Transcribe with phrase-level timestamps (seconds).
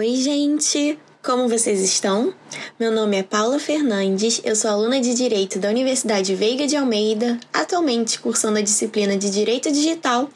[0.00, 0.98] Oi, gente!
[1.22, 2.32] Como vocês estão?
[2.78, 7.38] Meu nome é Paula Fernandes, eu sou aluna de Direito da Universidade Veiga de Almeida,
[7.52, 10.30] atualmente cursando a disciplina de Direito Digital,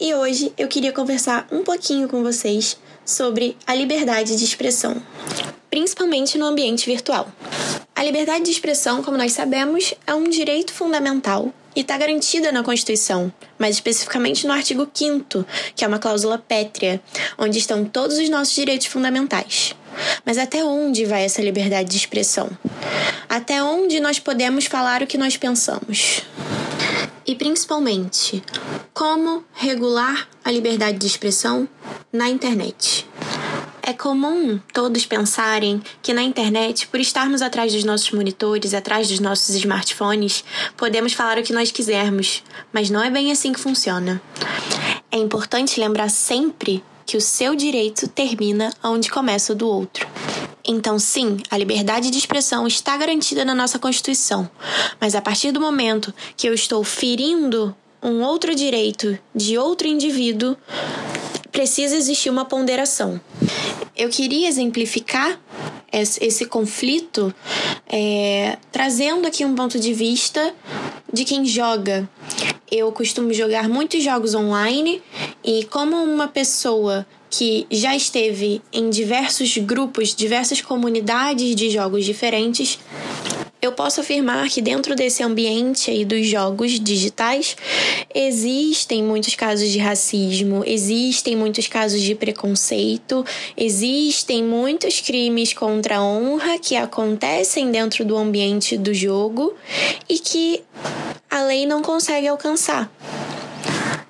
[0.00, 4.96] e hoje eu queria conversar um pouquinho com vocês sobre a liberdade de expressão,
[5.68, 7.30] principalmente no ambiente virtual.
[8.02, 12.64] A liberdade de expressão, como nós sabemos, é um direito fundamental e está garantida na
[12.64, 17.00] Constituição, mais especificamente no artigo 5, que é uma cláusula pétrea,
[17.38, 19.76] onde estão todos os nossos direitos fundamentais.
[20.26, 22.50] Mas até onde vai essa liberdade de expressão?
[23.28, 26.22] Até onde nós podemos falar o que nós pensamos?
[27.24, 28.42] E principalmente,
[28.92, 31.68] como regular a liberdade de expressão
[32.12, 33.06] na internet?
[33.84, 39.18] É comum todos pensarem que na internet, por estarmos atrás dos nossos monitores, atrás dos
[39.18, 40.44] nossos smartphones,
[40.76, 44.22] podemos falar o que nós quisermos, mas não é bem assim que funciona.
[45.10, 50.06] É importante lembrar sempre que o seu direito termina onde começa o do outro.
[50.64, 54.48] Então, sim, a liberdade de expressão está garantida na nossa Constituição,
[55.00, 60.56] mas a partir do momento que eu estou ferindo um outro direito de outro indivíduo,
[61.52, 63.20] precisa existir uma ponderação.
[63.94, 65.38] Eu queria exemplificar
[65.92, 67.32] esse conflito
[67.86, 70.54] é, trazendo aqui um ponto de vista
[71.12, 72.08] de quem joga.
[72.70, 75.02] Eu costumo jogar muitos jogos online
[75.44, 82.78] e, como uma pessoa que já esteve em diversos grupos, diversas comunidades de jogos diferentes,
[83.62, 87.56] eu posso afirmar que dentro desse ambiente aí dos jogos digitais
[88.12, 93.24] existem muitos casos de racismo, existem muitos casos de preconceito,
[93.56, 99.54] existem muitos crimes contra a honra que acontecem dentro do ambiente do jogo
[100.08, 100.60] e que
[101.30, 102.90] a lei não consegue alcançar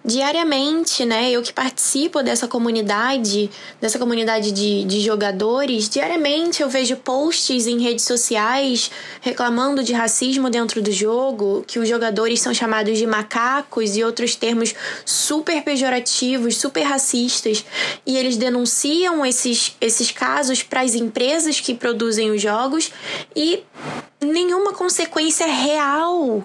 [0.04, 1.30] diariamente, né?
[1.30, 7.80] Eu que participo dessa comunidade, dessa comunidade de, de jogadores, diariamente eu vejo posts em
[7.80, 8.90] redes sociais
[9.20, 14.34] reclamando de racismo dentro do jogo, que os jogadores são chamados de macacos e outros
[14.34, 14.74] termos
[15.04, 17.64] super pejorativos, super racistas,
[18.04, 22.90] e eles denunciam esses, esses casos para as empresas que produzem os jogos
[23.36, 23.62] e
[24.20, 26.44] nenhuma consequência real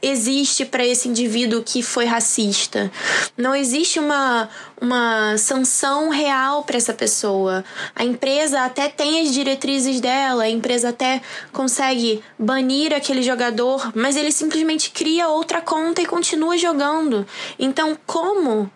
[0.00, 2.90] existe para esse indivíduo que foi racista.
[3.36, 4.48] Não existe uma,
[4.80, 7.64] uma sanção real para essa pessoa.
[7.94, 11.20] A empresa até tem as diretrizes dela, a empresa até
[11.52, 17.26] consegue banir aquele jogador, mas ele simplesmente cria outra conta e continua jogando.
[17.58, 18.70] Então, como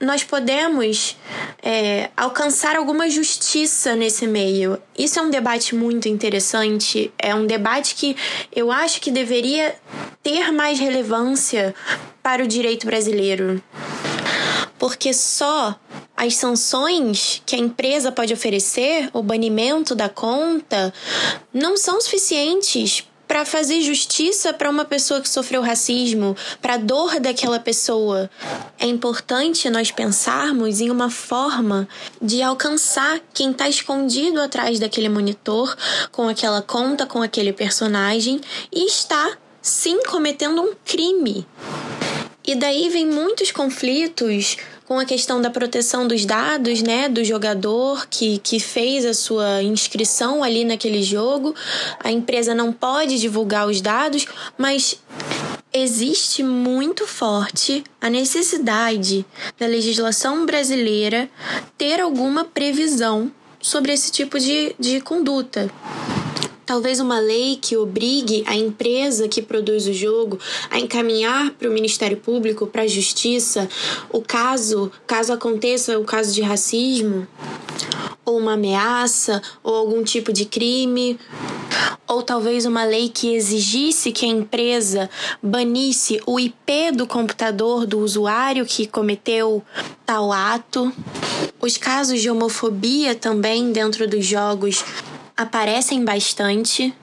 [0.00, 1.16] nós podemos
[1.62, 4.78] é, alcançar alguma justiça nesse meio.
[4.96, 8.16] Isso é um debate muito interessante, é um debate que
[8.54, 9.74] eu acho que deveria
[10.24, 11.74] ter mais relevância
[12.22, 13.62] para o direito brasileiro.
[14.78, 15.78] Porque só
[16.16, 20.92] as sanções que a empresa pode oferecer, o banimento da conta,
[21.52, 27.18] não são suficientes para fazer justiça para uma pessoa que sofreu racismo, para a dor
[27.20, 28.30] daquela pessoa.
[28.78, 31.88] É importante nós pensarmos em uma forma
[32.20, 35.76] de alcançar quem está escondido atrás daquele monitor,
[36.12, 38.40] com aquela conta, com aquele personagem
[38.72, 41.46] e está sim cometendo um crime.
[42.46, 48.06] E daí vem muitos conflitos com a questão da proteção dos dados, né, do jogador
[48.10, 51.54] que, que fez a sua inscrição ali naquele jogo.
[51.98, 54.26] A empresa não pode divulgar os dados,
[54.58, 55.00] mas
[55.72, 59.24] existe muito forte a necessidade
[59.58, 61.30] da legislação brasileira
[61.78, 65.70] ter alguma previsão sobre esse tipo de, de conduta.
[66.66, 70.38] Talvez uma lei que obrigue a empresa que produz o jogo
[70.70, 73.68] a encaminhar para o Ministério Público, para a Justiça,
[74.10, 77.26] o caso, caso aconteça o caso de racismo,
[78.24, 81.18] ou uma ameaça, ou algum tipo de crime,
[82.06, 85.10] ou talvez uma lei que exigisse que a empresa
[85.42, 89.62] banisse o IP do computador do usuário que cometeu
[90.06, 90.90] tal ato.
[91.60, 94.82] Os casos de homofobia também dentro dos jogos
[95.36, 96.94] aparecem bastante.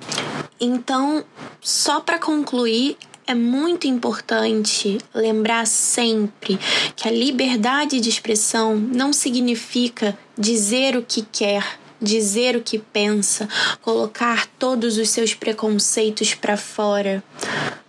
[0.59, 1.23] Então,
[1.59, 2.97] só para concluir,
[3.27, 6.59] é muito importante lembrar sempre
[6.95, 13.47] que a liberdade de expressão não significa dizer o que quer, dizer o que pensa,
[13.81, 17.23] colocar todos os seus preconceitos para fora.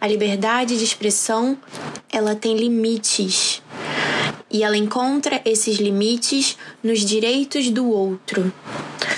[0.01, 1.57] A liberdade de expressão,
[2.11, 3.63] ela tem limites.
[4.51, 8.53] E ela encontra esses limites nos direitos do outro.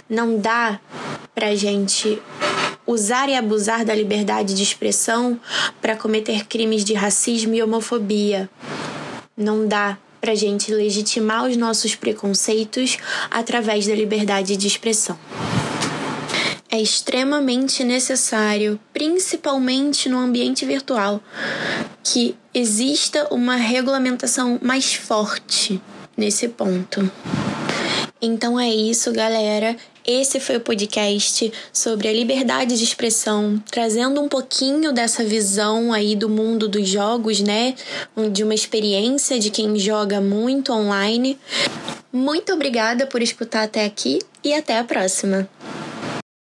[0.08, 0.78] Não dá
[1.34, 2.20] para gente
[2.86, 5.40] usar e abusar da liberdade de expressão
[5.80, 8.48] para cometer crimes de racismo e homofobia.
[9.36, 12.96] Não dá para gente legitimar os nossos preconceitos
[13.30, 15.18] através da liberdade de expressão.
[16.70, 21.20] É extremamente necessário, principalmente no ambiente virtual,
[22.02, 25.80] que exista uma regulamentação mais forte
[26.16, 27.10] nesse ponto.
[28.20, 29.76] Então é isso, galera.
[30.06, 36.14] Esse foi o podcast sobre a liberdade de expressão, trazendo um pouquinho dessa visão aí
[36.14, 37.74] do mundo dos jogos, né?
[38.30, 41.38] De uma experiência de quem joga muito online.
[42.12, 45.48] Muito obrigada por escutar até aqui e até a próxima.